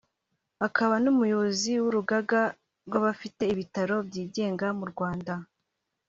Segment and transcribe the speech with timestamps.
[0.67, 2.41] akaba n’umuyobozi w’urugaga
[2.87, 5.33] rw’abafite ibitaro byigenga mu Rwanda